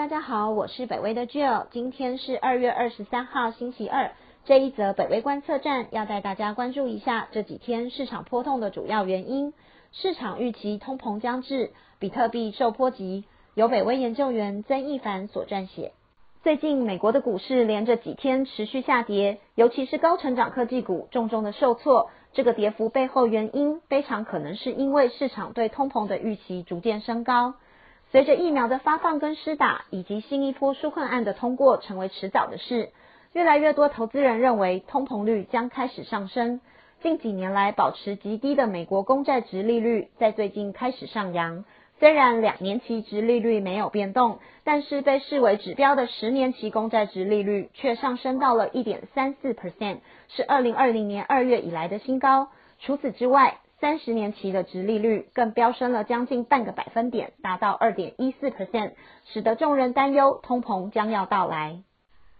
[0.00, 4.12] 大家好，我是北威的 Jill，今天是二月二十三号星期二。
[4.46, 9.52] 这一则北威观测站要带大家关注一下这几天市场波动的主要原因。
[9.92, 13.26] 市场预期通膨将至，比特币受波及。
[13.54, 15.92] 由北威研究员曾义凡所撰写。
[16.42, 22.10] 最近美国的股市连着几天持续下跌，尤其是高成长科技股重重的受挫。
[22.32, 27.52] 这个跌幅背后原因非常可能是因为市场对通膨的预期逐渐升高。
[28.12, 32.90] 随着疫苗的发放跟施打，以及新一波纾困案的通过成为迟早的事，
[33.32, 36.60] 越来越多投资人认为通膨率将开始上升。
[37.02, 41.64] 近几年来保持极低的美国公债值利率在最近开始上扬。
[42.00, 52.48] 虽然两年期值利率没有变动，但是被视为指标的十年期公债值利率却上升到了一点三四 percent，是二零二零年二月以来的新高。
[52.80, 58.92] 除此之外，三十年期的值利率更飙升了将近半个百分点，达到二点一四 percent，
[59.24, 61.78] 使得众人担忧通膨将要到来。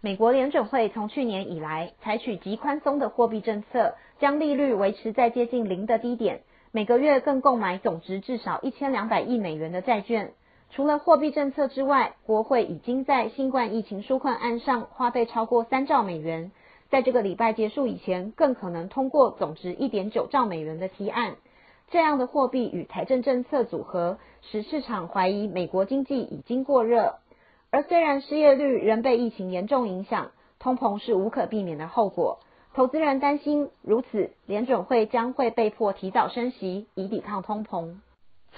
[0.00, 6.40] 美国联准会从去年以来采取极宽松的货币政策，将利率维持在接近零的低点，
[6.72, 10.32] 每个月更购买总值至少一千两百亿美元的债券。
[10.70, 16.50] 除了货币政策之外，国会已经在新冠疫情纾困案上花费超过三兆美元。
[16.90, 21.36] 在这个礼拜结束以前，更可能通过总值一点九兆美元的提案。
[21.90, 27.16] 这样的货币与财政政策组合，使市场怀疑美国经济已经过热。
[27.70, 32.38] 而虽然失业率仍被疫情严重影响，通膨是无可避免的后果。
[32.74, 37.96] 投资人担心，如此联准会将会被迫提早升息，以抵抗通膨。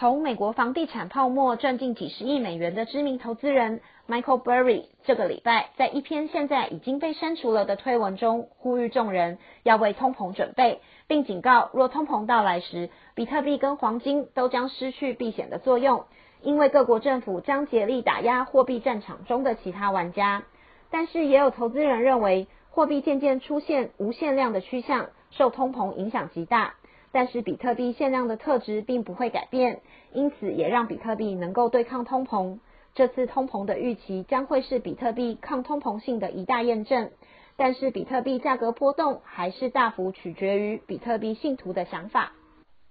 [0.00, 16.06] 从美国房地产泡沫赚进几十亿美元的知名投资人 Michael Burry，这个礼拜在一篇现在已经被删除了的推文中，呼吁众人要为通膨准备，并警告若通膨到来时，比特币跟黄金都将失去避险的作用，
[16.40, 20.44] 因为各国政府将竭力打压货币战场中的其他玩家。
[20.90, 26.76] 但是也有投资人认为，货币渐渐出现无限量的趋向，受通膨影响极大。
[27.12, 29.80] 但是比特币限量的特质并不会改变，
[30.12, 32.58] 因此也让比特币能够对抗通膨。
[32.94, 37.10] 这次通膨的预期将会是比特币抗通膨性的一大验证。
[37.56, 42.32] 但是比特币价格波动还是大幅取决于比特币信徒的想法。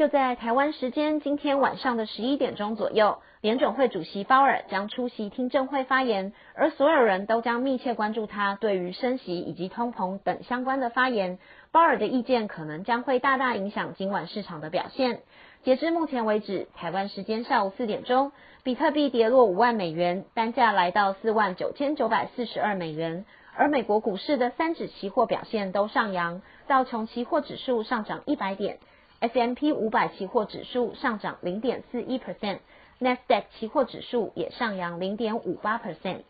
[0.00, 11.38] 就在台湾时间今天晚上的十一点钟左右，联准会主席鲍尔将出席听证会发言，而所有人都将密切关注他对于升息以及通膨等相关的发言。
[11.70, 15.20] 鲍尔的意见可能将会大大影响今晚市场的表现。
[15.64, 23.26] 截至目前为止，台湾时间下午四点钟，比特币跌落五万美元，单价来到四万九千九百四十二美元。
[23.54, 28.78] 而美国股市的三指期货表现都上扬，道琼期货指数上涨一百点。
[29.20, 32.62] S M P 五百期货指数上涨零点四一 p e r c e n t
[33.00, 36.22] n e s d a q 期货指数也上扬零点五八 percent。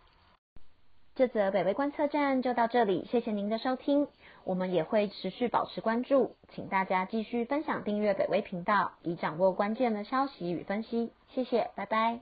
[1.14, 4.08] 这则北威观测站就到这里，谢谢您的收听。
[4.42, 11.12] 我们也会持续保持关注，请大家继续分享、订阅北威频道，以掌握关键的消息与分析。
[11.28, 12.20] 谢谢，拜拜。